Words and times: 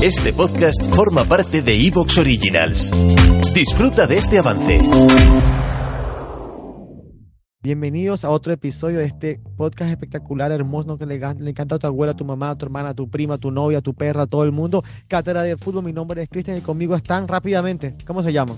Este 0.00 0.32
podcast 0.32 0.80
forma 0.94 1.24
parte 1.24 1.60
de 1.60 1.74
Evox 1.74 2.18
Originals. 2.18 2.92
Disfruta 3.52 4.06
de 4.06 4.18
este 4.18 4.38
avance. 4.38 4.80
Bienvenidos 7.60 8.24
a 8.24 8.30
otro 8.30 8.52
episodio 8.52 9.00
de 9.00 9.06
este 9.06 9.40
podcast 9.56 9.90
espectacular, 9.90 10.52
hermoso, 10.52 10.96
que 10.98 11.04
le, 11.04 11.18
le 11.18 11.50
encanta 11.50 11.74
a 11.74 11.78
tu 11.80 11.88
abuela, 11.88 12.12
a 12.12 12.16
tu 12.16 12.24
mamá, 12.24 12.50
a 12.50 12.56
tu 12.56 12.64
hermana, 12.64 12.90
a 12.90 12.94
tu 12.94 13.10
prima, 13.10 13.34
a 13.34 13.38
tu 13.38 13.50
novia, 13.50 13.78
a 13.78 13.82
tu 13.82 13.92
perra, 13.92 14.22
a 14.22 14.26
todo 14.28 14.44
el 14.44 14.52
mundo. 14.52 14.84
Cátedra 15.08 15.42
de 15.42 15.56
fútbol, 15.56 15.82
mi 15.82 15.92
nombre 15.92 16.22
es 16.22 16.28
Cristian 16.28 16.56
y 16.58 16.60
conmigo 16.60 16.94
están 16.94 17.26
rápidamente. 17.26 17.96
¿Cómo 18.06 18.22
se 18.22 18.32
llama? 18.32 18.54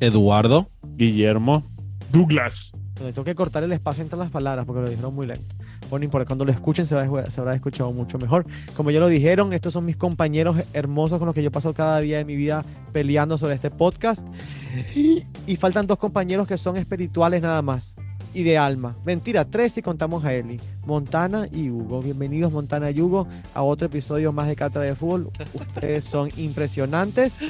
Eduardo. 0.00 0.68
Guillermo. 0.96 1.62
Douglas. 2.10 2.72
Tengo 2.94 3.22
que 3.22 3.36
cortar 3.36 3.62
el 3.62 3.72
espacio 3.72 4.02
entre 4.02 4.18
las 4.18 4.30
palabras 4.30 4.66
porque 4.66 4.82
lo 4.82 4.90
dijeron 4.90 5.14
muy 5.14 5.28
lento. 5.28 5.54
Bueno, 5.90 6.06
no 6.12 6.24
cuando 6.26 6.44
lo 6.44 6.52
escuchen 6.52 6.86
se, 6.86 6.94
va 6.94 7.30
se 7.30 7.40
habrá 7.40 7.54
escuchado 7.54 7.92
mucho 7.92 8.18
mejor. 8.18 8.46
Como 8.76 8.90
ya 8.90 9.00
lo 9.00 9.08
dijeron, 9.08 9.52
estos 9.52 9.72
son 9.72 9.84
mis 9.84 9.96
compañeros 9.96 10.56
hermosos 10.72 11.18
con 11.18 11.26
los 11.26 11.34
que 11.34 11.42
yo 11.42 11.50
paso 11.50 11.74
cada 11.74 12.00
día 12.00 12.18
de 12.18 12.24
mi 12.24 12.36
vida 12.36 12.64
peleando 12.92 13.38
sobre 13.38 13.54
este 13.54 13.70
podcast. 13.70 14.26
Y, 14.94 15.24
y 15.46 15.56
faltan 15.56 15.86
dos 15.86 15.98
compañeros 15.98 16.46
que 16.46 16.58
son 16.58 16.76
espirituales 16.76 17.42
nada 17.42 17.62
más. 17.62 17.96
Y 18.34 18.42
de 18.42 18.58
alma. 18.58 18.96
Mentira, 19.04 19.46
tres 19.46 19.72
si 19.72 19.82
contamos 19.82 20.24
a 20.24 20.34
Eli. 20.34 20.60
Montana 20.84 21.48
y 21.50 21.70
Hugo. 21.70 22.02
Bienvenidos 22.02 22.52
Montana 22.52 22.90
y 22.90 23.00
Hugo 23.00 23.26
a 23.54 23.62
otro 23.62 23.86
episodio 23.86 24.32
más 24.32 24.46
de 24.48 24.56
Cátedra 24.56 24.86
de 24.86 24.94
Fútbol. 24.94 25.30
Ustedes 25.54 26.04
son 26.04 26.30
impresionantes. 26.36 27.40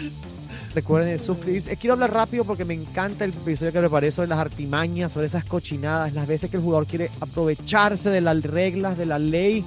Recuerden 0.76 1.18
suscribirse. 1.18 1.72
Eh, 1.72 1.76
Quiero 1.78 1.94
hablar 1.94 2.12
rápido 2.12 2.44
porque 2.44 2.66
me 2.66 2.74
encanta 2.74 3.24
el 3.24 3.30
episodio 3.30 3.72
que 3.72 3.78
preparé 3.80 4.12
sobre 4.12 4.28
las 4.28 4.38
artimañas, 4.38 5.10
sobre 5.10 5.26
esas 5.26 5.42
cochinadas, 5.46 6.12
las 6.12 6.26
veces 6.26 6.50
que 6.50 6.58
el 6.58 6.62
jugador 6.62 6.86
quiere 6.86 7.10
aprovecharse 7.18 8.10
de 8.10 8.20
las 8.20 8.42
reglas, 8.42 8.98
de 8.98 9.06
la 9.06 9.18
ley, 9.18 9.64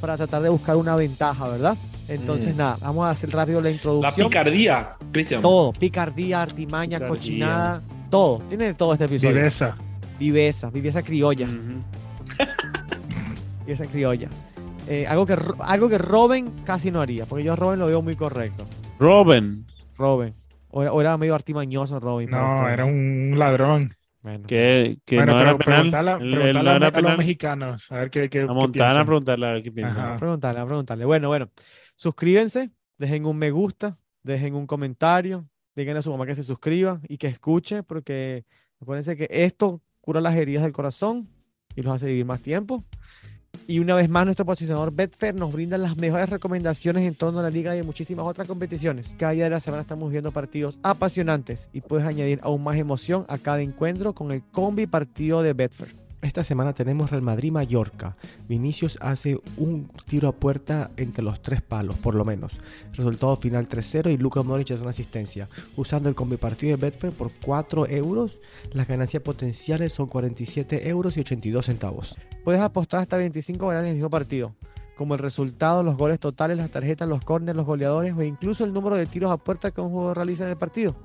para 0.00 0.16
tratar 0.16 0.40
de 0.40 0.48
buscar 0.48 0.76
una 0.76 0.96
ventaja, 0.96 1.46
¿verdad? 1.46 1.76
Entonces, 2.08 2.54
Mm. 2.54 2.58
nada, 2.58 2.78
vamos 2.80 3.04
a 3.04 3.10
hacer 3.10 3.28
rápido 3.32 3.60
la 3.60 3.68
La 3.68 3.72
introducción. 3.74 4.28
picardía, 4.30 4.96
Cristian. 5.12 5.42
todo, 5.42 5.74
picardía, 5.74 6.40
artimaña, 6.40 6.96
Picardía. 7.00 7.08
cochinada, 7.08 7.82
todo. 8.08 8.38
Tiene 8.48 8.64
de 8.64 8.74
todo 8.74 8.94
este 8.94 9.04
episodio. 9.04 9.34
Viveza. 9.36 9.76
Viveza, 10.18 10.70
viveza 10.70 11.02
criolla, 11.02 11.46
Ujú. 11.48 11.82
viveza 13.66 13.84
criolla. 13.86 14.28
Eh, 14.88 15.06
algo, 15.06 15.26
que, 15.26 15.36
algo 15.58 15.88
que 15.90 15.98
Robin 15.98 16.50
casi 16.64 16.90
no 16.90 17.02
haría, 17.02 17.26
porque 17.26 17.44
yo 17.44 17.52
a 17.52 17.56
Robin 17.56 17.78
lo 17.80 17.86
veo 17.86 18.00
muy 18.00 18.16
correcto. 18.16 18.64
Robin, 18.98 19.66
Robin. 19.98 20.32
O 20.76 20.82
era, 20.82 20.92
o 20.92 21.00
era 21.00 21.16
medio 21.16 21.34
artimañoso 21.34 21.98
Robin. 21.98 22.28
No, 22.28 22.68
era 22.68 22.84
un 22.84 23.32
ladrón. 23.38 23.88
Bueno. 24.20 24.44
que, 24.46 24.98
que 25.06 25.16
bueno, 25.16 25.32
no 25.32 25.38
pero 25.38 25.50
era 25.50 25.58
penal. 25.58 26.08
a, 26.08 26.18
era 26.20 26.88
a 26.88 27.00
los 27.00 27.16
mexicanos. 27.16 27.90
A 27.92 27.96
ver 28.00 28.10
qué, 28.10 28.28
qué, 28.28 28.40
A 28.40 28.46
qué 28.46 28.52
Montana 28.52 28.72
piensan. 28.72 29.06
preguntarle 29.06 29.46
a 29.46 29.52
ver 29.52 29.62
qué 29.62 29.72
piensa. 29.72 30.02
Ajá. 30.04 30.14
A 30.14 30.16
preguntarle, 30.18 30.60
a 30.60 30.66
preguntarle. 30.66 31.04
Bueno, 31.06 31.28
bueno. 31.28 31.50
Suscríbanse, 31.94 32.70
dejen 32.98 33.24
un 33.24 33.38
me 33.38 33.50
gusta, 33.50 33.96
dejen 34.22 34.54
un 34.54 34.66
comentario, 34.66 35.48
díganle 35.74 36.00
a 36.00 36.02
su 36.02 36.10
mamá 36.10 36.26
que 36.26 36.34
se 36.34 36.42
suscriba 36.42 37.00
y 37.08 37.16
que 37.16 37.28
escuche, 37.28 37.82
porque 37.82 38.44
acuérdense 38.78 39.16
que 39.16 39.28
esto 39.30 39.80
cura 40.02 40.20
las 40.20 40.34
heridas 40.36 40.62
del 40.62 40.72
corazón 40.72 41.26
y 41.74 41.80
los 41.80 41.94
hace 41.94 42.04
vivir 42.06 42.26
más 42.26 42.42
tiempo. 42.42 42.84
Y 43.68 43.80
una 43.80 43.96
vez 43.96 44.08
más, 44.08 44.24
nuestro 44.24 44.46
posicionador 44.46 44.94
Betfair 44.94 45.34
nos 45.34 45.52
brinda 45.52 45.76
las 45.76 45.96
mejores 45.96 46.30
recomendaciones 46.30 47.02
en 47.02 47.16
torno 47.16 47.40
a 47.40 47.42
la 47.42 47.50
liga 47.50 47.74
y 47.74 47.78
de 47.78 47.82
muchísimas 47.82 48.24
otras 48.24 48.46
competiciones. 48.46 49.12
Cada 49.18 49.32
día 49.32 49.44
de 49.44 49.50
la 49.50 49.60
semana 49.60 49.82
estamos 49.82 50.10
viendo 50.12 50.30
partidos 50.30 50.78
apasionantes 50.84 51.68
y 51.72 51.80
puedes 51.80 52.06
añadir 52.06 52.38
aún 52.42 52.62
más 52.62 52.76
emoción 52.76 53.26
a 53.28 53.38
cada 53.38 53.62
encuentro 53.62 54.14
con 54.14 54.30
el 54.30 54.44
combi 54.52 54.86
partido 54.86 55.42
de 55.42 55.52
Betfair. 55.52 56.05
Esta 56.22 56.42
semana 56.42 56.72
tenemos 56.72 57.10
Real 57.10 57.22
Madrid-Mallorca. 57.22 58.14
Vinicius 58.48 58.96
hace 59.00 59.38
un 59.58 59.90
tiro 60.06 60.28
a 60.28 60.32
puerta 60.32 60.90
entre 60.96 61.22
los 61.22 61.42
tres 61.42 61.60
palos, 61.60 61.98
por 61.98 62.14
lo 62.14 62.24
menos. 62.24 62.52
Resultado 62.94 63.36
final 63.36 63.68
3-0 63.68 64.12
y 64.12 64.16
Luka 64.16 64.42
Modric 64.42 64.72
hace 64.72 64.80
una 64.80 64.90
asistencia. 64.90 65.48
Usando 65.76 66.08
el 66.08 66.14
combi 66.14 66.38
partido 66.38 66.76
de 66.76 66.90
Betfair 66.90 67.12
por 67.12 67.30
4 67.44 67.86
euros, 67.88 68.40
las 68.72 68.88
ganancias 68.88 69.22
potenciales 69.22 69.92
son 69.92 70.08
47 70.08 70.88
euros 70.88 71.16
y 71.16 71.20
82 71.20 71.66
centavos. 71.66 72.16
Puedes 72.44 72.62
apostar 72.62 73.00
hasta 73.00 73.18
25 73.18 73.64
goles 73.64 73.82
en 73.82 73.88
el 73.88 73.94
mismo 73.94 74.10
partido, 74.10 74.56
como 74.96 75.14
el 75.14 75.20
resultado, 75.20 75.82
los 75.82 75.96
goles 75.96 76.18
totales, 76.18 76.56
las 76.56 76.70
tarjetas, 76.70 77.08
los 77.08 77.22
corners, 77.22 77.56
los 77.56 77.66
goleadores 77.66 78.14
o 78.14 78.22
incluso 78.22 78.64
el 78.64 78.72
número 78.72 78.96
de 78.96 79.06
tiros 79.06 79.30
a 79.30 79.36
puerta 79.36 79.70
que 79.70 79.82
un 79.82 79.90
jugador 79.90 80.16
realiza 80.16 80.44
en 80.44 80.50
el 80.50 80.56
partido. 80.56 80.96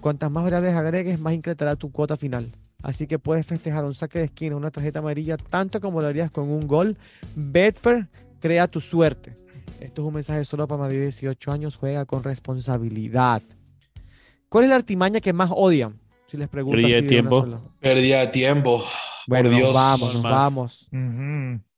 Cuantas 0.00 0.30
más 0.30 0.44
variables 0.44 0.74
agregues, 0.74 1.20
más 1.20 1.34
incrementará 1.34 1.76
tu 1.76 1.90
cuota 1.90 2.16
final. 2.16 2.52
Así 2.84 3.06
que 3.06 3.18
puedes 3.18 3.46
festejar 3.46 3.82
un 3.86 3.94
saque 3.94 4.18
de 4.18 4.26
esquina, 4.26 4.56
una 4.56 4.70
tarjeta 4.70 4.98
amarilla, 4.98 5.38
tanto 5.38 5.80
como 5.80 6.02
lo 6.02 6.06
harías 6.06 6.30
con 6.30 6.50
un 6.50 6.68
gol. 6.68 6.98
Betfair 7.34 8.08
crea 8.40 8.68
tu 8.68 8.78
suerte. 8.78 9.34
Esto 9.80 10.02
es 10.02 10.08
un 10.08 10.12
mensaje 10.12 10.44
solo 10.44 10.68
para 10.68 10.82
mayores 10.82 11.00
de 11.00 11.06
18 11.06 11.50
años. 11.50 11.76
Juega 11.76 12.04
con 12.04 12.22
responsabilidad. 12.22 13.40
¿Cuál 14.50 14.64
es 14.64 14.70
la 14.70 14.76
artimaña 14.76 15.20
que 15.20 15.32
más 15.32 15.50
odian? 15.50 15.98
Si 16.26 16.36
les 16.36 16.46
pregunto. 16.48 16.76
Pérdida 16.76 16.96
de 17.00 17.08
tiempo. 17.08 17.62
Pérdida 17.80 18.20
de 18.20 18.26
tiempo. 18.26 18.84
Bueno, 19.28 19.48
Por 19.48 19.52
nos 19.52 19.60
Dios. 19.60 19.74
vamos, 19.74 20.14
nos 20.14 20.22
vamos. 20.22 20.88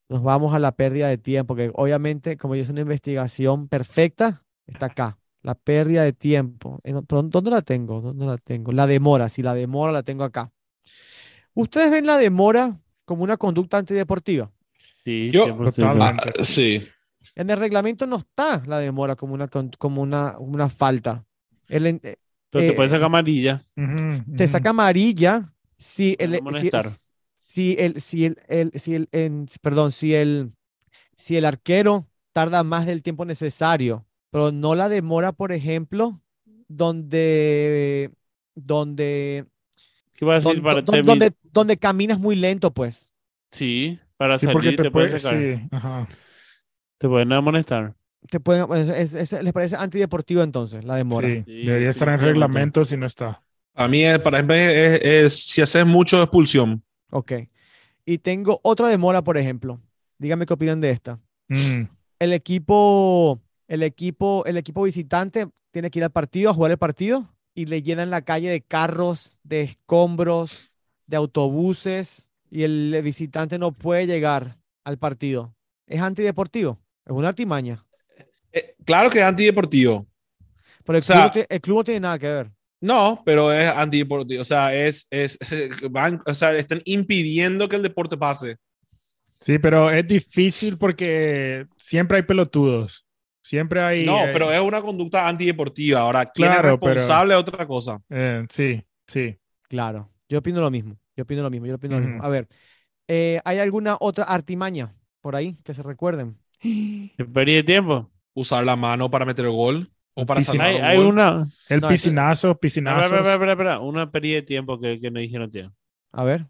Nos 0.08 0.22
vamos 0.24 0.54
a 0.54 0.58
la 0.58 0.72
pérdida 0.72 1.06
de 1.06 1.18
tiempo, 1.18 1.54
que 1.54 1.70
obviamente, 1.72 2.36
como 2.36 2.56
yo 2.56 2.62
hice 2.62 2.72
una 2.72 2.80
investigación 2.80 3.68
perfecta, 3.68 4.42
está 4.66 4.86
acá. 4.86 5.18
La 5.42 5.54
pérdida 5.54 6.02
de 6.02 6.12
tiempo. 6.12 6.80
Eh, 6.82 6.92
¿Dónde 7.06 7.50
la 7.50 7.62
tengo? 7.62 8.00
¿Dónde 8.00 8.26
la 8.26 8.38
tengo? 8.38 8.72
La 8.72 8.88
demora. 8.88 9.28
Si 9.28 9.42
la 9.42 9.54
demora 9.54 9.92
la 9.92 10.02
tengo 10.02 10.24
acá. 10.24 10.50
¿Ustedes 11.56 11.90
ven 11.90 12.06
la 12.06 12.18
demora 12.18 12.78
como 13.04 13.24
una 13.24 13.36
conducta 13.36 13.78
antideportiva? 13.78 14.52
Sí, 15.04 15.30
Yo- 15.30 15.44
100%. 15.46 15.92
Totalmente. 15.92 16.30
Ah, 16.38 16.44
sí. 16.44 16.86
En 17.34 17.50
el 17.50 17.58
reglamento 17.58 18.06
no 18.06 18.16
está 18.16 18.62
la 18.66 18.78
demora 18.78 19.16
como 19.16 19.34
una, 19.34 19.48
como 19.78 20.02
una, 20.02 20.38
una 20.38 20.68
falta. 20.68 21.24
El 21.68 21.86
eh, 21.86 22.00
Pero 22.50 22.66
te 22.66 22.72
puede 22.72 22.86
eh, 22.88 22.90
sacar 22.90 23.06
amarilla. 23.06 23.62
Te 24.36 24.46
saca 24.46 24.70
amarilla 24.70 25.42
si 25.78 26.16
el, 26.18 26.40
Para 26.42 26.60
si, 26.60 26.70
si 27.36 27.76
el, 27.78 28.00
si 28.00 28.24
el, 28.26 28.38
el- 28.48 28.72
si 28.74 28.94
el, 28.94 29.08
en- 29.12 29.46
perdón, 29.62 29.92
si 29.92 30.14
el, 30.14 30.52
si 31.16 31.36
el 31.36 31.44
arquero 31.46 32.06
tarda 32.32 32.62
más 32.64 32.86
del 32.86 33.02
tiempo 33.02 33.24
necesario, 33.24 34.06
pero 34.30 34.52
no 34.52 34.74
la 34.74 34.88
demora, 34.88 35.32
por 35.32 35.52
ejemplo, 35.52 36.20
donde, 36.68 38.10
donde, 38.54 39.46
¿Qué 40.18 40.24
vas 40.24 40.44
a 40.44 40.48
decir 40.48 40.62
para 40.62 40.82
don- 40.82 40.94
termi- 40.96 41.04
donde, 41.06 41.32
donde 41.52 41.76
caminas 41.76 42.18
muy 42.18 42.36
lento, 42.36 42.72
pues. 42.72 43.14
Sí, 43.50 43.98
para 44.16 44.38
Sí, 44.38 44.46
porque 44.46 44.66
salir 44.66 44.76
te 44.78 44.82
te, 44.84 44.90
puede, 44.90 45.06
pueden 45.08 45.20
sacar. 45.20 45.40
sí, 45.40 45.68
ajá. 45.70 46.08
Te 46.98 47.08
pueden 47.08 47.32
amonestar. 47.32 47.94
Te 48.30 48.40
pueden, 48.40 48.66
es- 48.74 49.14
es- 49.14 49.32
es- 49.32 49.42
les 49.42 49.52
parece 49.52 49.76
antideportivo 49.76 50.42
entonces, 50.42 50.84
la 50.84 50.96
demora. 50.96 51.28
Sí, 51.28 51.42
Sí, 51.44 51.66
debería 51.66 51.90
estar 51.90 52.08
en 52.08 52.18
reglamento 52.18 52.84
si 52.84 52.96
no 52.96 53.06
está. 53.06 53.42
A 53.74 53.88
mí, 53.88 54.02
es- 54.04 54.18
para 54.18 54.42
mí, 54.42 54.54
es, 54.54 55.00
es- 55.02 55.42
si 55.42 55.60
haces 55.62 55.84
mucho 55.86 56.20
expulsión. 56.22 56.82
Ok. 57.10 57.32
Y 58.04 58.18
tengo 58.18 58.60
otra 58.62 58.88
demora, 58.88 59.22
por 59.22 59.36
ejemplo. 59.36 59.80
Dígame 60.18 60.46
qué 60.46 60.54
opinan 60.54 60.80
de 60.80 60.90
esta. 60.90 61.20
Mm, 61.48 61.82
El 62.18 62.32
equipo, 62.32 63.40
el 63.68 63.82
equipo, 63.82 64.44
el 64.46 64.56
equipo 64.56 64.82
visitante 64.82 65.48
tiene 65.70 65.90
que 65.90 65.98
ir 65.98 66.04
al 66.04 66.10
partido, 66.10 66.50
a 66.50 66.54
jugar 66.54 66.70
el 66.72 66.78
partido, 66.78 67.28
y 67.56 67.66
le 67.66 67.82
llenan 67.82 68.10
la 68.10 68.22
calle 68.22 68.50
de 68.50 68.60
carros, 68.60 69.40
de 69.42 69.62
escombros, 69.62 70.72
de 71.06 71.16
autobuses, 71.16 72.30
y 72.50 72.62
el 72.64 73.00
visitante 73.02 73.58
no 73.58 73.72
puede 73.72 74.06
llegar 74.06 74.58
al 74.84 74.98
partido. 74.98 75.56
¿Es 75.86 76.00
antideportivo? 76.00 76.78
Es 77.06 77.12
una 77.12 77.28
artimaña. 77.28 77.82
Eh, 78.52 78.74
claro 78.84 79.08
que 79.08 79.18
es 79.20 79.24
antideportivo. 79.24 80.06
Pero 80.84 80.98
el, 80.98 81.02
O 81.02 81.04
sea- 81.04 81.14
club, 81.16 81.24
no 81.26 81.32
tiene- 81.32 81.46
el 81.50 81.60
club 81.60 81.76
no 81.78 81.84
tiene 81.84 82.00
nada 82.00 82.18
que 82.18 82.28
ver. 82.28 82.50
No, 82.78 83.22
pero 83.24 83.50
es 83.50 83.68
antideportivo. 83.70 84.42
O 84.42 84.44
sea, 84.44 84.74
es, 84.74 85.06
es, 85.10 85.38
van, 85.90 86.20
o 86.26 86.34
sea, 86.34 86.52
están 86.54 86.82
impidiendo 86.84 87.68
que 87.70 87.76
el 87.76 87.82
deporte 87.82 88.18
pase. 88.18 88.56
Sí, 89.40 89.58
pero 89.58 89.90
es 89.90 90.06
difícil 90.06 90.76
porque 90.76 91.66
siempre 91.78 92.18
hay 92.18 92.22
pelotudos. 92.24 93.05
Siempre 93.46 93.80
hay. 93.80 94.04
No, 94.04 94.24
eh, 94.26 94.30
pero 94.32 94.50
es 94.50 94.60
una 94.60 94.82
conducta 94.82 95.28
antideportiva. 95.28 96.00
Ahora, 96.00 96.26
¿quién 96.26 96.48
Claro, 96.48 96.68
es 96.74 96.74
pero- 96.80 96.94
responsable 96.94 97.34
es 97.34 97.40
otra 97.40 97.66
cosa? 97.66 98.02
eh, 98.10 98.44
sí, 98.50 98.82
sí. 99.06 99.36
Claro. 99.68 100.10
Yo 100.28 100.38
opino 100.40 100.60
lo 100.60 100.70
mismo. 100.70 100.96
Yo 101.16 101.22
opino 101.22 101.42
lo 101.42 101.50
mismo. 101.50 101.66
Yo 101.68 101.76
opino 101.76 102.00
lo 102.00 102.06
mismo. 102.06 102.22
A 102.24 102.28
ver, 102.28 102.48
eh, 103.06 103.40
¿hay 103.44 103.58
alguna 103.60 103.96
otra 104.00 104.24
artimaña 104.24 104.92
por 105.20 105.36
ahí 105.36 105.56
que 105.62 105.74
se 105.74 105.82
recuerden? 105.84 106.36
Perdí 107.32 107.62
tiempo. 107.62 108.10
Usar 108.34 108.64
la 108.64 108.74
mano 108.74 109.08
para 109.10 109.24
meter 109.24 109.44
el 109.44 109.52
gol 109.52 109.92
o 110.14 110.26
para 110.26 110.40
Piscina. 110.40 110.64
salvar 110.64 110.68
Hay, 110.74 110.78
un 110.80 110.84
hay 110.84 110.96
gol. 110.96 111.06
una. 111.06 111.48
El 111.68 111.80
No, 111.80 111.88
piscinazo, 111.88 112.48
Espera, 112.48 112.60
piscinazos. 112.60 113.04
espera, 113.04 113.20
espera, 113.20 113.34
espera, 113.34 113.52
espera. 113.52 113.78
Una 113.80 114.10
pérdida 114.10 114.34
de 114.36 114.42
tiempo 114.42 114.80
que, 114.80 114.98
que 114.98 115.10
no 115.12 115.20
dijeron, 115.20 115.50
tío. 115.50 115.72
A 116.12 116.24
ver. 116.24 116.46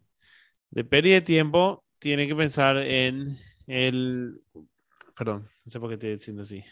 De 0.70 0.82
pérdida 0.84 1.14
de 1.16 1.20
tiempo, 1.20 1.84
tiene 1.98 2.26
que 2.26 2.34
pensar 2.34 2.78
en 2.78 3.36
el. 3.66 4.40
Perdón, 5.16 5.48
no 5.66 5.72
sé 5.72 5.80
por 5.80 5.90
qué 5.90 5.94
estoy 5.96 6.12
diciendo 6.12 6.42
así. 6.44 6.64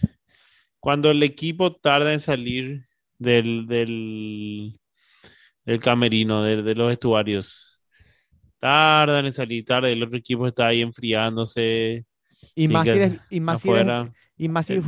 Cuando 0.80 1.10
el 1.10 1.22
equipo 1.22 1.74
tarda 1.76 2.12
en 2.12 2.20
salir 2.20 2.86
del, 3.18 3.66
del, 3.68 4.80
del 5.64 5.80
camerino, 5.80 6.42
de, 6.44 6.62
de 6.62 6.74
los 6.74 6.88
vestuarios, 6.88 7.82
tardan 8.60 9.26
en 9.26 9.32
salir 9.32 9.64
tarde, 9.64 9.92
el 9.92 10.02
otro 10.04 10.18
equipo 10.18 10.46
está 10.48 10.68
ahí 10.68 10.82
enfriándose, 10.82 12.06
Y 12.54 12.68
más, 12.68 12.88
si 12.90 12.98
eres- 12.98 13.20
y 13.28 13.40
más 13.40 13.60
si 13.60 13.70
eres- 13.70 13.94
afuera. 13.94 14.14
y 14.36 14.48
más 14.48 14.66
si 14.66 14.74
El- 14.74 14.84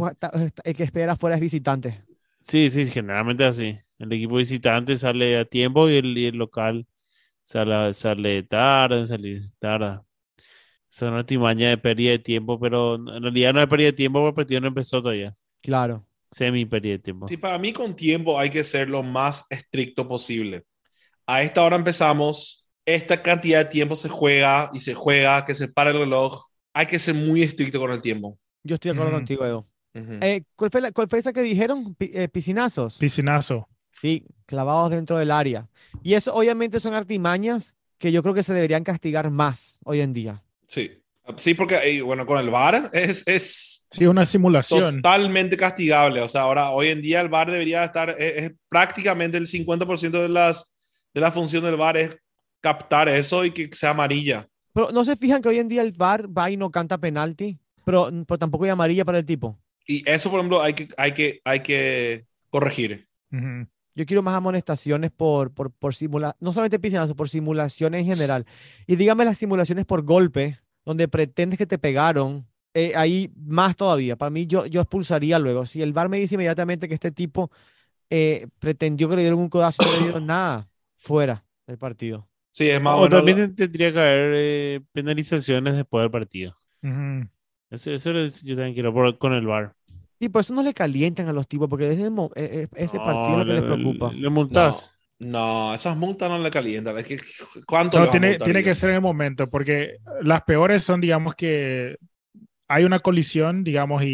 el 0.64 0.74
que 0.76 0.82
espera 0.84 1.12
afuera 1.12 1.36
es 1.36 1.40
visitante. 1.42 2.04
Sí, 2.40 2.70
sí, 2.70 2.86
generalmente 2.86 3.44
así. 3.44 3.78
El 3.98 4.12
equipo 4.12 4.36
visitante 4.36 4.96
sale 4.96 5.38
a 5.38 5.44
tiempo 5.44 5.88
y 5.88 5.96
el, 5.96 6.16
y 6.18 6.26
el 6.26 6.36
local 6.36 6.86
sale, 7.44 7.94
sale 7.94 8.42
tarde 8.44 8.98
en 9.00 9.06
salir, 9.08 9.50
tarde. 9.60 10.00
Es 10.96 11.02
una 11.02 11.18
artimaña 11.18 11.68
de 11.68 11.76
pérdida 11.76 12.12
de 12.12 12.18
tiempo, 12.18 12.58
pero 12.58 12.94
en 12.94 13.22
realidad 13.22 13.52
no 13.52 13.60
es 13.60 13.66
pérdida 13.66 13.88
de 13.88 13.92
tiempo 13.92 14.20
porque 14.20 14.30
el 14.30 14.34
partido 14.34 14.60
no 14.62 14.68
empezó 14.68 15.02
todavía. 15.02 15.36
Claro. 15.60 16.06
Semi 16.32 16.64
pérdida 16.64 16.92
de 16.92 16.98
tiempo. 17.00 17.28
Sí, 17.28 17.36
para 17.36 17.58
mí 17.58 17.72
con 17.74 17.94
tiempo 17.94 18.38
hay 18.38 18.48
que 18.48 18.64
ser 18.64 18.88
lo 18.88 19.02
más 19.02 19.44
estricto 19.50 20.08
posible. 20.08 20.64
A 21.26 21.42
esta 21.42 21.62
hora 21.62 21.76
empezamos, 21.76 22.66
esta 22.86 23.22
cantidad 23.22 23.58
de 23.64 23.70
tiempo 23.70 23.94
se 23.94 24.08
juega 24.08 24.70
y 24.72 24.80
se 24.80 24.94
juega, 24.94 25.44
que 25.44 25.54
se 25.54 25.68
para 25.68 25.90
el 25.90 25.98
reloj. 25.98 26.44
Hay 26.72 26.86
que 26.86 26.98
ser 26.98 27.14
muy 27.14 27.42
estricto 27.42 27.78
con 27.78 27.90
el 27.92 28.00
tiempo. 28.00 28.38
Yo 28.64 28.76
estoy 28.76 28.90
de 28.90 28.94
acuerdo 28.94 29.12
Ujú. 29.12 29.18
contigo, 29.18 29.44
Edo. 29.44 29.66
Ujú. 29.94 30.12
Eh, 30.22 30.44
¿cuál, 30.56 30.70
fue 30.70 30.80
la- 30.80 30.92
cuál 30.92 31.08
fue 31.08 31.18
esa 31.18 31.32
que 31.34 31.42
dijeron? 31.42 31.94
Pi- 31.94 32.10
eh, 32.14 32.28
piscinazos. 32.28 32.96
Piscinazo. 32.98 33.68
Sí, 33.92 34.24
clavados 34.46 34.90
dentro 34.90 35.18
del 35.18 35.30
área. 35.30 35.68
Y 36.02 36.14
eso 36.14 36.34
obviamente 36.34 36.80
son 36.80 36.94
artimañas 36.94 37.74
que 37.98 38.12
yo 38.12 38.22
creo 38.22 38.34
que 38.34 38.42
se 38.42 38.54
deberían 38.54 38.84
castigar 38.84 39.30
más 39.30 39.78
hoy 39.84 40.00
en 40.00 40.12
día. 40.12 40.42
Sí, 40.68 40.90
sí, 41.36 41.54
porque 41.54 42.02
bueno, 42.02 42.26
con 42.26 42.38
el 42.38 42.50
VAR 42.50 42.90
es, 42.92 43.22
es 43.26 43.86
Sí, 43.90 44.06
una 44.06 44.26
simulación. 44.26 44.96
totalmente 44.96 45.56
castigable. 45.56 46.20
O 46.20 46.28
sea, 46.28 46.42
ahora 46.42 46.70
hoy 46.70 46.88
en 46.88 47.00
día 47.02 47.20
el 47.20 47.28
VAR 47.28 47.50
debería 47.50 47.84
estar, 47.84 48.10
es, 48.18 48.44
es 48.44 48.52
prácticamente 48.68 49.38
el 49.38 49.46
50% 49.46 50.10
de 50.22 50.28
las 50.28 50.72
de 51.14 51.20
la 51.20 51.32
función 51.32 51.64
del 51.64 51.76
VAR 51.76 51.96
es 51.96 52.16
captar 52.60 53.08
eso 53.08 53.44
y 53.44 53.50
que 53.52 53.70
sea 53.74 53.90
amarilla. 53.90 54.48
Pero 54.74 54.92
no 54.92 55.04
se 55.04 55.16
fijan 55.16 55.40
que 55.40 55.48
hoy 55.48 55.58
en 55.58 55.68
día 55.68 55.80
el 55.82 55.92
VAR 55.92 56.26
va 56.36 56.50
y 56.50 56.56
no 56.58 56.70
canta 56.70 56.98
penalti, 56.98 57.58
pero, 57.84 58.10
pero 58.26 58.38
tampoco 58.38 58.64
hay 58.64 58.70
amarilla 58.70 59.04
para 59.04 59.18
el 59.18 59.24
tipo. 59.24 59.58
Y 59.86 60.02
eso, 60.10 60.30
por 60.30 60.40
ejemplo, 60.40 60.60
hay 60.60 60.74
que, 60.74 60.88
hay 60.98 61.12
que, 61.12 61.40
hay 61.44 61.60
que 61.60 62.26
corregir. 62.50 63.06
Ujú. 63.32 63.66
Yo 63.96 64.06
quiero 64.06 64.22
más 64.22 64.34
amonestaciones 64.34 65.10
por, 65.10 65.50
por, 65.52 65.72
por 65.72 65.94
simula, 65.94 66.36
no 66.38 66.52
solamente 66.52 66.78
piscinazos, 66.78 67.16
por 67.16 67.28
simulaciones 67.28 68.02
en 68.02 68.06
general. 68.06 68.46
Y 68.86 68.94
dígame 68.94 69.24
las 69.24 69.38
simulaciones 69.38 69.84
por 69.86 70.02
golpe, 70.02 70.60
donde 70.84 71.08
pretendes 71.08 71.58
que 71.58 71.66
te 71.66 71.78
pegaron, 71.78 72.46
eh, 72.74 72.92
ahí 72.94 73.32
más 73.34 73.74
todavía. 73.74 74.14
Para 74.16 74.30
mí, 74.30 74.46
yo, 74.46 74.66
yo 74.66 74.82
expulsaría 74.82 75.38
luego. 75.40 75.66
Si 75.66 75.80
el 75.82 75.92
VAR 75.94 76.08
me 76.10 76.18
dice 76.18 76.34
inmediatamente 76.36 76.86
que 76.88 76.94
este 76.94 77.10
tipo 77.10 77.50
eh, 78.10 78.46
pretendió 78.58 79.08
que 79.08 79.16
le 79.16 79.22
dieron 79.22 79.40
un 79.40 79.48
codazo 79.48 79.82
y 79.82 79.86
no 79.86 79.92
le 79.98 80.02
dieron 80.04 80.26
nada, 80.26 80.68
fuera 80.96 81.44
del 81.66 81.78
partido. 81.78 82.28
Sí, 82.50 82.68
es 82.70 82.80
más 82.80 82.94
o 82.94 82.96
O 82.98 83.00
menos 83.02 83.10
también 83.18 83.38
lo- 83.40 83.54
tendría 83.54 83.92
que 83.92 83.98
haber 83.98 84.32
eh, 84.36 84.80
penalizaciones 84.92 85.74
después 85.74 86.02
del 86.02 86.10
partido. 86.10 86.56
Ujú. 86.82 87.28
Eso, 87.70 87.90
eso 87.92 88.10
es- 88.18 88.42
yo 88.42 88.54
también 88.56 88.74
quiero 88.74 88.92
por- 88.94 89.18
con 89.18 89.32
el 89.34 89.46
VAR. 89.46 89.74
Y 90.18 90.28
por 90.28 90.40
eso 90.40 90.54
no 90.54 90.62
le 90.62 90.74
calientan 90.74 91.28
a 91.28 91.32
los 91.32 91.46
tipos, 91.46 91.68
porque 91.68 91.92
es 91.92 91.98
el 91.98 92.06
eh, 92.08 92.30
eh, 92.36 92.68
ese 92.76 92.98
partido 93.00 93.32
es 93.32 93.38
lo 93.38 93.44
que 93.46 93.52
les 93.54 93.62
le- 93.62 93.76
preocupa. 93.76 94.12
Le, 94.12 94.30
multas. 94.30 94.92
No, 95.18 95.74
esas 95.74 95.96
multas 95.96 96.28
no 96.28 96.38
le 96.38 96.50
calientan. 96.50 96.98
Es 96.98 97.06
que, 97.06 97.18
¿Cuánto 97.66 97.98
No, 97.98 98.04
le 98.04 98.10
tiene, 98.10 98.38
tiene 98.38 98.62
que 98.62 98.74
ser 98.74 98.90
en 98.90 98.96
el 98.96 99.02
momento, 99.02 99.48
porque 99.48 99.96
las 100.22 100.42
peores 100.42 100.82
son, 100.82 101.00
digamos, 101.00 101.34
que 101.34 101.96
hay 102.68 102.84
una 102.84 102.98
colisión, 103.00 103.64
digamos, 103.64 104.02
y, 104.04 104.08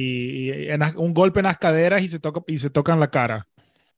y 0.51 0.69
en 0.71 0.81
las- 0.81 0.95
un 0.97 1.15
golpe 1.15 1.41
en 1.41 1.45
las 1.47 1.59
caderas 1.59 2.03
y 2.03 2.09
se, 2.09 2.19
toca, 2.21 2.43
y 2.47 2.59
se 2.59 2.71
tocan 2.71 3.01
la 3.01 3.11
cara. 3.11 3.47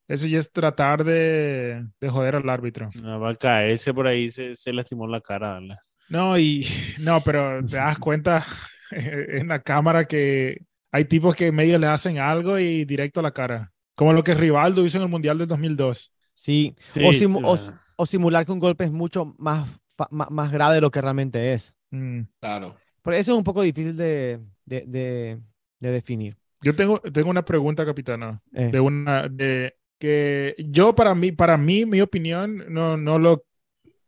Eso 0.07 0.27
ya 0.27 0.39
es 0.39 0.51
tratar 0.51 1.03
de, 1.03 1.85
de 1.99 2.09
joder 2.09 2.35
al 2.35 2.49
árbitro. 2.49 2.89
No, 3.01 3.19
va 3.19 3.31
a 3.31 3.35
caerse 3.35 3.93
por 3.93 4.07
ahí, 4.07 4.29
se, 4.29 4.55
se 4.55 4.73
lastimó 4.73 5.07
la 5.07 5.21
cara. 5.21 5.59
¿verdad? 5.59 5.77
No, 6.09 6.37
y 6.37 6.65
no, 7.01 7.21
pero 7.21 7.65
te 7.65 7.77
das 7.77 7.97
cuenta 7.99 8.45
en 8.91 9.47
la 9.47 9.61
cámara 9.61 10.05
que 10.05 10.57
hay 10.95 11.05
tipos 11.05 11.35
que 11.35 11.51
medio 11.51 11.77
le 11.77 11.87
hacen 11.87 12.17
algo 12.19 12.57
y 12.59 12.85
directo 12.85 13.19
a 13.19 13.23
la 13.23 13.31
cara. 13.31 13.71
Como 13.95 14.13
lo 14.13 14.23
que 14.23 14.33
Rivaldo 14.33 14.85
hizo 14.85 14.97
en 14.97 15.03
el 15.03 15.09
Mundial 15.09 15.37
del 15.37 15.47
2002. 15.47 16.13
Sí, 16.33 16.75
Sí, 16.89 17.01
o, 17.05 17.11
simu- 17.13 17.37
sí, 17.57 17.69
o- 17.69 17.73
o 17.97 18.05
simular 18.05 18.45
que 18.45 18.51
un 18.51 18.59
golpe 18.59 18.83
es 18.83 18.91
mucho 18.91 19.35
más, 19.37 19.67
más 20.09 20.51
grave 20.51 20.75
de 20.75 20.81
lo 20.81 20.91
que 20.91 21.01
realmente 21.01 21.53
es. 21.53 21.73
Mm. 21.91 22.21
Claro. 22.41 22.75
Pero 23.01 23.15
eso 23.17 23.31
es 23.33 23.37
un 23.37 23.43
poco 23.43 23.61
difícil 23.61 23.95
de, 23.95 24.39
de, 24.65 24.83
de- 24.87 25.39
de 25.79 25.91
definir. 25.91 26.35
Yo 26.61 26.75
tengo, 26.75 26.99
tengo 26.99 27.29
una 27.29 27.45
pregunta, 27.45 27.85
capitano. 27.85 28.41
Eh, 28.53 28.69
de 28.71 28.79
una 28.79 29.27
de 29.29 29.75
que 29.99 30.55
yo 30.57 30.93
para 30.95 31.15
mí 31.15 31.31
para 31.31 31.55
mí 31.57 31.85
mi 31.85 32.01
opinión 32.01 32.65
no 32.73 32.97
no 32.97 33.17
lo 33.19 33.45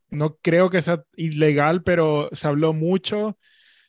no 0.10 0.36
creo 0.42 0.70
que 0.70 0.82
sea 0.82 1.04
ilegal 1.16 1.82
pero 1.84 2.28
se 2.34 2.48
habló 2.48 2.74
mucho 2.74 3.38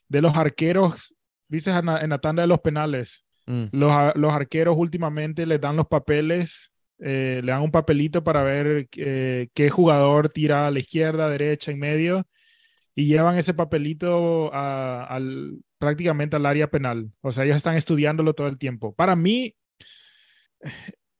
de 0.08 0.20
los 0.22 0.36
arqueros 0.36 1.14
dices 1.48 1.74
en 1.76 1.86
la, 1.86 2.00
en 2.00 2.10
la 2.10 2.18
tanda 2.18 2.42
de 2.42 2.48
los 2.48 2.60
penales 2.60 3.24
mm, 3.46 3.64
los, 3.72 3.92
los 4.16 4.32
arqueros 4.32 4.76
últimamente 4.76 5.46
les 5.46 5.60
dan 5.60 5.76
los 5.76 5.86
papeles 5.86 6.72
eh, 7.00 7.40
le 7.44 7.52
dan 7.52 7.62
un 7.62 7.70
papelito 7.70 8.24
para 8.24 8.42
ver 8.42 8.88
eh, 8.96 9.48
qué 9.54 9.70
jugador 9.70 10.28
tira 10.30 10.66
a 10.66 10.70
la 10.70 10.80
izquierda 10.80 11.28
derecha 11.28 11.70
en 11.70 11.78
medio 11.78 12.26
y 12.94 13.06
llevan 13.06 13.38
ese 13.38 13.54
papelito 13.54 14.52
a- 14.54 15.04
al 15.04 15.58
prácticamente 15.78 16.36
al 16.36 16.46
área 16.46 16.70
penal. 16.70 17.12
O 17.20 17.32
sea 17.32 17.44
ellos 17.44 17.56
están 17.56 17.76
estudiándolo 17.76 18.34
todo 18.34 18.48
el 18.48 18.58
tiempo. 18.58 18.94
Para 18.94 19.16
mí 19.16 19.54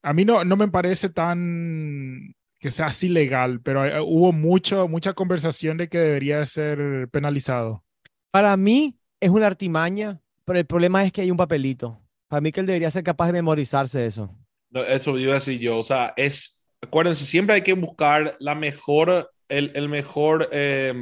a 0.03 0.13
mí 0.15 0.25
no, 0.25 0.45
no 0.45 0.57
me 0.57 0.69
parece 0.69 1.09
tan 1.11 2.35
que 2.61 2.71
sea 2.71 2.87
así 2.87 3.09
legal, 3.09 3.61
pero 3.63 3.85
eh, 3.87 4.01
hubo 4.01 4.33
mucho, 4.33 4.89
mucha 4.89 5.13
conversación 5.13 5.77
de 5.77 5.89
que 5.89 5.99
debería 5.99 6.45
ser 6.47 7.09
penalizado. 7.11 7.85
Para 8.31 8.57
mí 8.57 8.98
es 9.21 9.31
una 9.31 9.47
artimaña, 9.47 10.21
pero 10.45 10.59
el 10.59 10.67
problema 10.67 11.05
es 11.05 11.13
que 11.13 11.23
hay 11.23 11.31
un 11.31 11.37
papelito. 11.37 12.01
Para 12.29 12.41
mí 12.41 12.53
que 12.53 12.61
él 12.61 12.67
debería 12.67 12.91
ser 12.91 13.05
capaz 13.05 13.27
de 13.29 13.33
memorizarse 13.35 14.07
eso. 14.07 14.35
No, 14.71 14.83
Eso 14.83 15.19
iba 15.19 15.33
a 15.33 15.35
decir 15.37 15.59
yo. 15.61 15.79
O 15.79 15.83
sea, 15.83 16.13
es. 16.17 16.63
Acuérdense, 16.81 17.25
siempre 17.25 17.57
hay 17.57 17.63
que 17.63 17.73
buscar 17.73 18.37
la 18.39 18.55
mejor, 18.55 19.31
el, 19.49 19.73
el 19.75 19.89
mejor 19.89 20.49
eh, 20.53 20.95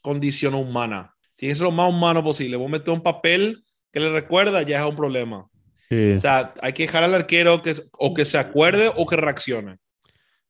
condición 0.00 0.54
humana. 0.54 1.14
Tiene 1.36 1.50
que 1.52 1.56
ser 1.56 1.64
lo 1.64 1.70
más 1.72 1.90
humano 1.90 2.24
posible. 2.24 2.56
Vos 2.56 2.70
metes 2.70 2.88
un 2.88 3.02
papel 3.02 3.62
que 3.92 4.00
le 4.00 4.10
recuerda, 4.10 4.62
ya 4.62 4.82
es 4.82 4.88
un 4.88 4.96
problema. 4.96 5.48
O 6.16 6.20
sea, 6.20 6.54
hay 6.62 6.72
que 6.72 6.84
dejar 6.84 7.02
al 7.04 7.14
arquero 7.14 7.60
que, 7.62 7.74
o 7.98 8.14
que 8.14 8.24
se 8.24 8.38
acuerde 8.38 8.90
o 8.96 9.06
que 9.06 9.16
reaccione. 9.16 9.78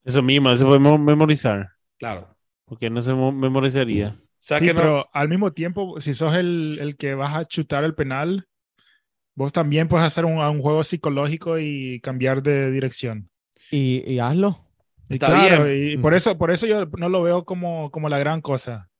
Eso 0.04 0.22
mismo, 0.22 0.54
se 0.56 0.64
puede 0.64 0.78
mo- 0.78 0.98
memorizar. 0.98 1.70
Claro. 1.98 2.36
Porque 2.64 2.88
no 2.90 3.00
se 3.02 3.12
mo- 3.14 3.32
memorizaría. 3.32 4.14
O 4.40 4.42
sea 4.48 4.60
Sí, 4.60 4.64
que 4.64 4.74
no- 4.74 4.80
pero 4.80 5.08
al 5.12 5.28
mismo 5.28 5.52
tiempo, 5.52 6.00
si 6.00 6.14
sos 6.14 6.34
el, 6.34 6.78
el 6.80 6.96
que 6.96 7.14
vas 7.14 7.34
a 7.36 7.44
chutar 7.44 7.84
el 7.84 7.94
penal, 7.94 8.48
vos 9.34 9.52
también 9.52 9.88
puedes 9.88 10.06
hacer 10.06 10.24
un, 10.26 10.38
un 10.38 10.62
juego 10.62 10.84
psicológico 10.84 11.58
y 11.58 12.00
cambiar 12.02 12.42
de 12.42 12.70
dirección. 12.72 13.30
Y, 13.70 14.02
y 14.10 14.18
hazlo. 14.18 14.64
Y 15.08 15.16
Está 15.16 15.28
claro, 15.28 15.72
bien. 15.72 15.74
y 15.74 15.96
por 15.98 16.14
eso, 16.14 16.36
por 16.38 16.50
eso 16.50 16.66
yo 16.66 16.86
no 16.98 17.08
lo 17.08 17.22
veo 17.22 17.44
como, 17.44 17.90
como 17.90 18.08
la 18.08 18.18
gran 18.18 18.40
cosa. 18.40 18.90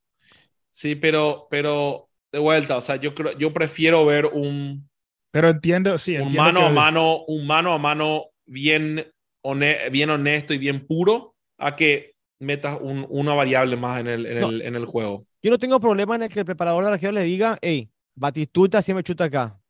Sí, 0.70 0.94
pero, 0.96 1.46
pero 1.50 2.08
de 2.32 2.38
vuelta, 2.38 2.76
o 2.76 2.80
sea, 2.80 2.96
yo 2.96 3.14
creo, 3.14 3.36
yo 3.38 3.52
prefiero 3.52 4.04
ver 4.06 4.26
un, 4.26 4.88
Pero 5.30 5.48
entiendo, 5.50 5.96
sí, 5.98 6.16
un 6.16 6.34
mano 6.34 6.60
que- 6.60 6.64
a 6.66 6.70
mano, 6.70 7.24
un 7.26 7.46
mano 7.46 7.72
a 7.72 7.78
mano 7.78 8.26
bien, 8.46 9.06
bien 9.92 10.10
honesto 10.10 10.54
y 10.54 10.58
bien 10.58 10.86
puro 10.86 11.34
a 11.58 11.76
que 11.76 12.14
metas 12.38 12.78
un- 12.80 13.06
una 13.08 13.34
variable 13.34 13.76
más 13.76 14.00
en 14.00 14.06
el, 14.06 14.26
en, 14.26 14.40
No. 14.40 14.48
el, 14.50 14.62
en 14.62 14.74
el 14.74 14.84
juego. 14.86 15.26
Yo 15.42 15.50
no 15.50 15.58
tengo 15.58 15.78
problema 15.80 16.14
en 16.16 16.22
el 16.22 16.28
que 16.28 16.40
el 16.40 16.44
preparador 16.44 16.84
de 16.84 16.90
arquero 16.92 17.12
le 17.12 17.22
diga, 17.22 17.58
hey, 17.62 17.90
Batistuta 18.14 18.82
siempre 18.82 19.04
chuta 19.04 19.24
acá, 19.24 19.60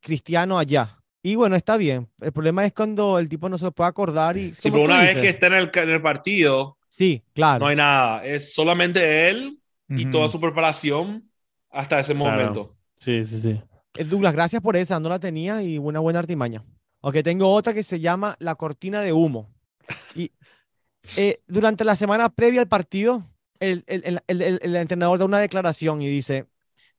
Cristiano 0.00 0.58
allá. 0.58 0.96
Y 1.22 1.34
bueno, 1.34 1.56
está 1.56 1.76
bien. 1.76 2.08
El 2.20 2.32
problema 2.32 2.64
es 2.64 2.72
cuando 2.72 3.18
el 3.18 3.28
tipo 3.28 3.48
no 3.48 3.58
se 3.58 3.70
puede 3.72 3.88
acordar 3.90 4.36
y... 4.36 4.54
Sí, 4.54 4.70
pero 4.70 4.84
una 4.84 5.00
vez 5.02 5.16
que 5.16 5.28
está 5.30 5.48
en 5.48 5.54
el, 5.54 5.70
en 5.74 5.90
el 5.90 6.00
partido, 6.00 6.78
Sí, 6.88 7.22
claro. 7.34 7.60
no 7.60 7.66
hay 7.66 7.76
nada. 7.76 8.24
Es 8.24 8.54
solamente 8.54 9.28
él 9.28 9.58
y 9.88 10.06
toda 10.06 10.28
su 10.28 10.40
preparación 10.40 11.28
hasta 11.70 12.00
ese 12.00 12.14
Claro. 12.14 12.30
momento. 12.30 12.76
Sí, 12.98 13.24
sí, 13.24 13.40
sí. 13.40 13.60
Eh, 13.96 14.04
Douglas, 14.04 14.32
gracias 14.32 14.62
por 14.62 14.76
esa, 14.76 14.98
no 15.00 15.08
la 15.08 15.18
tenía 15.18 15.62
y 15.62 15.78
una 15.78 15.98
buena 16.00 16.20
artimaña. 16.20 16.64
Ok, 17.00 17.16
tengo 17.24 17.52
otra 17.52 17.74
que 17.74 17.82
se 17.82 17.98
llama 18.00 18.36
la 18.38 18.54
cortina 18.54 19.02
de 19.02 19.12
humo. 19.12 19.50
Eh, 21.16 21.40
durante 21.46 21.84
la 21.84 21.96
semana 21.96 22.28
previa 22.28 22.60
al 22.60 22.68
partido, 22.68 23.26
el, 23.58 23.84
el- 23.86 24.20
el- 24.26 24.58
el- 24.62 24.76
entrenador 24.76 25.18
da 25.18 25.24
una 25.24 25.38
declaración 25.38 26.02
y 26.02 26.08
dice, 26.08 26.46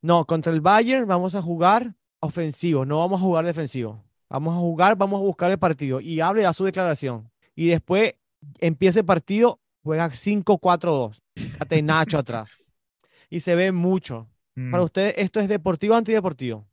no, 0.01 0.25
contra 0.25 0.51
el 0.53 0.62
Bayern 0.62 1.08
vamos 1.08 1.36
a 1.36 1.41
jugar 1.41 1.93
ofensivo, 2.20 2.86
no 2.86 3.00
vamos 3.00 3.20
a 3.20 3.24
jugar 3.24 3.46
defensivo. 3.46 4.03
Vamos 4.29 4.53
a 4.55 4.60
jugar, 4.60 4.96
vamos 4.96 5.20
a 5.20 5.24
buscar 5.24 5.51
el 5.51 5.60
partido. 5.60 6.00
Y 6.00 6.22
habla 6.22 6.41
y 6.41 6.43
da 6.46 6.53
su 6.53 6.63
declaración. 6.63 7.29
Y 7.55 7.67
después 7.67 8.13
empieza 8.60 9.00
el 9.00 9.05
partido, 9.05 9.60
juega 9.84 10.10
5-4-2. 10.10 11.22
Fíjate, 11.36 11.81
Nacho 11.81 12.17
atrás. 12.17 12.62
Y 13.29 13.41
se 13.41 13.55
ve 13.55 13.72
mucho. 13.72 14.27
Mm. 14.55 14.72
Para 14.72 14.84
ustedes, 14.84 15.15
¿esto 15.17 15.39
es 15.39 15.48
deportivo 15.50 15.96
o 15.96 15.98
antideportivo? 15.98 16.65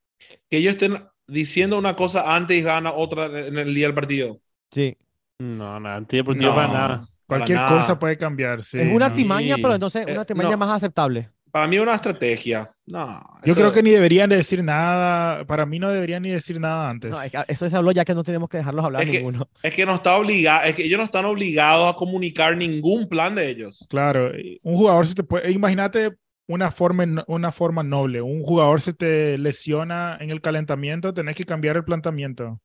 Que 0.49 0.59
ellos 0.59 0.73
estén 0.75 1.05
diciendo 1.27 1.79
una 1.79 1.95
cosa 1.97 2.35
antes 2.37 2.57
y 2.57 2.63
gana 2.63 2.93
otra 2.93 3.27
en 3.27 3.59
el 3.59 3.75
día 3.75 3.87
del 3.87 3.95
partido. 3.95 4.41
Sí. 4.71 4.97
No, 5.41 5.79
nada, 5.81 5.97
antideportivo 5.97 6.51
No. 6.51 6.55
para 6.55 6.69
nada. 6.69 7.01
Cualquier 7.29 7.59
nada. 7.59 7.77
cosa 7.79 7.99
puede 7.99 8.17
cambiar. 8.17 8.65
sí, 8.65 8.79
es 8.79 8.89
una 8.93 9.09
no. 9.11 9.15
timaña, 9.15 9.55
Sí. 9.57 9.63
pero 9.63 9.75
entonces 9.75 10.05
Eh, 10.09 10.13
una 10.13 10.25
timaña 10.25 10.51
no. 10.51 10.57
más 10.59 10.71
aceptable. 10.77 11.31
Para 11.51 11.67
mí 11.67 11.77
es 11.77 11.83
una 11.83 11.95
estrategia. 11.95 12.71
No, 12.87 13.07
Yo 13.45 13.53
eso- 13.53 13.61
creo 13.61 13.73
que 13.73 13.83
ni 13.83 13.91
deberían 13.91 14.29
de 14.29 14.37
decir 14.37 14.63
nada. 14.63 15.45
Para 15.47 15.65
mí 15.65 15.79
no 15.79 15.91
deberían 15.91 16.23
ni 16.23 16.31
decir 16.31 16.61
nada 16.61 16.91
antes. 16.91 17.11
No, 17.11 17.21
es 17.23 17.31
que 17.31 17.39
eso 17.49 17.69
se 17.69 17.75
habló 17.77 17.91
ya 17.93 18.05
que 18.05 18.15
no 18.15 18.23
tenemos 18.23 18.49
que 18.51 18.59
dejarlos 18.59 18.85
hablar 18.85 19.03
Es 19.03 19.11
que- 19.11 19.17
ninguno. 19.19 19.49
Es 19.63 19.75
que 19.75 19.87
no 19.87 19.95
está 19.95 20.17
obligado, 20.19 20.65
es 20.69 20.75
que 20.75 20.85
ellos 20.85 20.99
no 20.99 21.05
están 21.05 21.25
obligados 21.25 21.91
a 21.93 21.97
comunicar 21.97 22.57
ningún 22.57 23.09
plan 23.09 23.35
de 23.35 23.49
ellos. 23.49 23.87
Claro, 23.89 24.35
eh, 24.35 24.59
un 24.63 24.77
jugador 24.77 25.07
se 25.07 25.15
te 25.15 25.23
puede. 25.23 25.51
Imagínate 25.51 26.13
una 26.47 26.71
forma, 26.71 27.25
una 27.27 27.51
forma 27.53 27.83
noble. 27.83 28.21
Un 28.23 28.43
jugador 28.43 28.81
se 28.83 28.93
te 28.93 29.37
lesiona 29.39 30.17
en 30.21 30.31
el 30.31 30.41
calentamiento, 30.43 31.13
tenés 31.15 31.35
que 31.37 31.45
cambiar 31.45 31.77
el 31.77 31.85
planteamiento. 31.85 32.61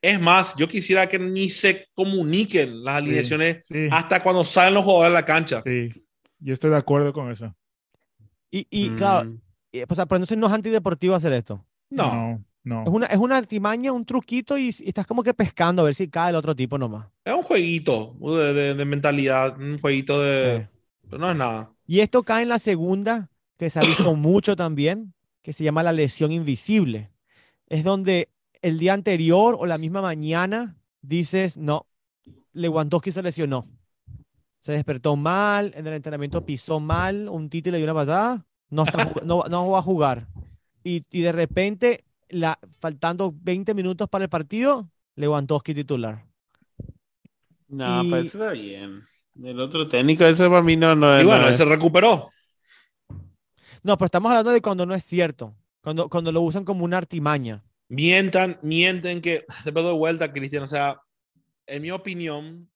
Es 0.00 0.20
más, 0.20 0.54
yo 0.56 0.68
quisiera 0.68 1.08
que 1.08 1.18
ni 1.18 1.50
se 1.50 1.88
comuniquen 1.94 2.84
las 2.84 3.02
Sí, 3.02 3.04
alineaciones 3.04 3.66
Sí, 3.66 3.88
hasta 3.90 4.22
cuando 4.22 4.44
salen 4.44 4.74
los 4.74 4.84
jugadores 4.84 5.10
a 5.10 5.14
la 5.14 5.24
cancha. 5.24 5.62
sí, 5.64 5.90
yo 6.40 6.52
estoy 6.52 6.70
de 6.70 6.76
acuerdo 6.76 7.12
con 7.12 7.30
eso. 7.30 7.54
Y, 8.50 8.66
y 8.70 8.90
claro, 8.90 9.30
Mm. 9.30 9.40
y, 9.72 9.82
o 9.82 9.94
sea, 9.94 10.06
pero 10.06 10.16
entonces 10.16 10.38
no 10.38 10.46
es 10.46 10.52
antideportivo 10.52 11.14
hacer 11.14 11.32
esto. 11.32 11.64
No, 11.90 12.14
no. 12.14 12.44
no. 12.64 12.82
Es 12.84 12.88
una, 12.88 13.06
es 13.06 13.18
una 13.18 13.36
artimaña, 13.36 13.92
un 13.92 14.04
truquito 14.04 14.56
y, 14.58 14.68
y 14.68 14.88
estás 14.88 15.06
como 15.06 15.22
que 15.22 15.34
pescando 15.34 15.82
a 15.82 15.86
ver 15.86 15.94
si 15.94 16.08
cae 16.08 16.30
el 16.30 16.36
otro 16.36 16.54
tipo 16.54 16.78
nomás. 16.78 17.06
es 17.24 17.34
un 17.34 17.42
jueguito 17.42 18.16
de, 18.20 18.54
de- 18.54 18.74
de 18.74 18.84
mentalidad, 18.84 19.58
un 19.58 19.78
jueguito 19.80 20.20
de... 20.22 20.56
Eh. 20.56 20.68
pero 21.08 21.18
no 21.18 21.30
es 21.30 21.36
nada. 21.36 21.72
Y 21.86 22.00
esto 22.00 22.22
cae 22.22 22.42
en 22.42 22.48
la 22.50 22.58
segunda, 22.58 23.30
que 23.58 23.70
se 23.70 23.78
ha 23.78 23.82
visto 23.82 24.14
mucho 24.14 24.56
también, 24.56 25.14
que 25.42 25.52
se 25.52 25.64
llama 25.64 25.82
la 25.82 25.92
lesión 25.92 26.32
invisible. 26.32 27.10
Es 27.68 27.84
donde 27.84 28.28
el 28.62 28.78
día 28.78 28.94
anterior 28.94 29.56
o 29.58 29.66
la 29.66 29.78
misma 29.78 30.02
mañana 30.02 30.76
dices, 31.00 31.56
no, 31.56 31.86
Lewandowski 32.52 33.10
se 33.10 33.22
lesionó. 33.22 33.68
Se 34.60 34.72
despertó 34.72 35.16
mal, 35.16 35.72
en 35.76 35.86
el 35.86 35.94
entrenamiento 35.94 36.44
pisó 36.44 36.80
mal, 36.80 37.28
un 37.28 37.48
le 37.50 37.60
dio 37.78 37.84
una 37.84 37.94
patada, 37.94 38.46
no, 38.70 38.84
está 38.84 39.12
no, 39.24 39.44
no 39.48 39.70
va 39.70 39.78
a 39.78 39.82
jugar. 39.82 40.26
Y, 40.84 41.04
y 41.10 41.20
de 41.22 41.32
repente, 41.32 42.04
la, 42.28 42.58
faltando 42.80 43.32
20 43.40 43.74
minutos 43.74 44.08
para 44.08 44.24
el 44.24 44.30
partido, 44.30 44.90
Lewandowski 45.16 45.74
titular. 45.74 46.24
No, 47.68 48.02
Y- 48.04 48.10
pero 48.10 48.22
eso 48.22 48.38
está 48.38 48.52
bien. 48.52 49.00
El 49.42 49.60
otro 49.60 49.86
técnico, 49.86 50.24
ese 50.24 50.48
para 50.48 50.62
mí 50.62 50.76
no, 50.76 50.96
no 50.96 51.20
Y 51.20 51.24
bueno, 51.24 51.42
no 51.42 51.48
él 51.48 51.54
se 51.54 51.64
recuperó. 51.64 52.30
No, 53.82 53.96
pero 53.96 54.06
estamos 54.06 54.30
hablando 54.30 54.50
de 54.50 54.60
cuando 54.60 54.84
no 54.86 54.94
es 54.94 55.04
cierto, 55.04 55.54
cuando, 55.80 56.08
cuando 56.08 56.32
lo 56.32 56.40
usan 56.40 56.64
como 56.64 56.84
una 56.84 56.98
artimaña. 56.98 57.62
Mientan, 57.88 58.58
mienten 58.62 59.20
que... 59.20 59.44
Te 59.64 59.72
doy 59.72 59.96
vuelta, 59.96 60.32
Cristian. 60.32 60.62
O 60.62 60.66
sea, 60.66 61.00
en 61.66 61.82
mi 61.82 61.90
opinión. 61.90 62.70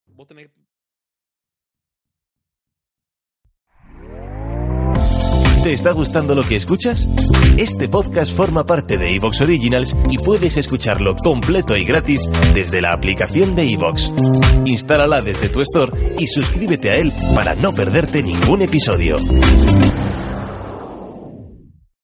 ¿Te 5.63 5.73
está 5.73 5.93
gustando 5.93 6.35
lo 6.35 6.43
que 6.43 6.57
escuchas? 6.57 7.09
Este 7.57 7.89
podcast 7.89 8.37
forma 8.37 8.67
parte 8.67 8.99
de 8.99 9.15
Evox 9.15 9.43
Originals 9.43 9.97
y 10.11 10.19
puedes 10.19 10.57
escucharlo 10.57 11.15
completo 11.15 11.77
y 11.77 11.85
gratis 11.85 12.29
desde 12.53 12.83
la 12.83 12.93
aplicación 12.93 13.55
de 13.55 13.71
Evox. 13.71 14.13
Instálala 14.65 15.23
desde 15.23 15.49
tu 15.51 15.61
store 15.61 16.17
y 16.19 16.27
suscríbete 16.27 16.91
a 16.91 16.97
él 16.97 17.13
para 17.37 17.55
no 17.55 17.73
perderte 17.73 18.25
ningún 18.25 18.63
episodio. 18.63 19.17